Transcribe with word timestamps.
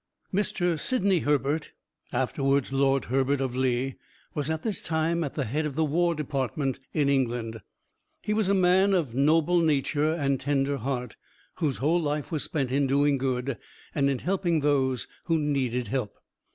Mr. 0.33 0.79
Sidney 0.79 1.19
Herbert 1.19 1.73
(afterwards 2.11 2.73
Lord 2.73 3.05
Herbert 3.05 3.39
of 3.39 3.55
Lea) 3.55 3.97
was 4.33 4.49
at 4.49 4.63
this 4.63 4.81
time 4.81 5.23
at 5.23 5.35
the 5.35 5.45
head 5.45 5.63
of 5.63 5.75
the 5.75 5.83
War 5.85 6.15
Department 6.15 6.79
in 6.91 7.07
England. 7.07 7.61
He 8.19 8.33
was 8.33 8.49
a 8.49 8.55
man 8.55 8.95
of 8.95 9.13
noble 9.13 9.59
nature 9.61 10.11
and 10.11 10.39
tender 10.39 10.77
heart, 10.77 11.17
whose 11.57 11.77
whole 11.77 12.01
life 12.01 12.31
was 12.31 12.41
spent 12.43 12.71
in 12.71 12.87
doing 12.87 13.19
good, 13.19 13.59
and 13.93 14.09
in 14.09 14.17
helping 14.17 14.61
those 14.61 15.05
who 15.25 15.37
needed 15.37 15.89
help. 15.89 16.17